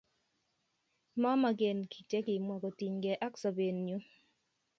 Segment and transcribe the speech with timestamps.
[1.21, 3.97] Mamaken kiy che kimwa kotinykey ak sobennyu